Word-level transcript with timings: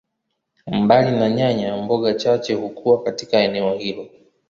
Mbali 0.81 1.11
na 1.19 1.29
nyanya, 1.29 1.77
mboga 1.77 2.13
chache 2.13 2.53
hukua 2.53 3.03
katika 3.03 3.37
eneo. 3.39 4.07